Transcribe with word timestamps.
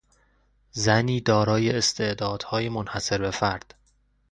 زنی 0.71 1.21
دارای 1.21 1.71
استعدادهای 1.71 2.69
منحصر 2.69 3.21
بفرد 3.21 3.75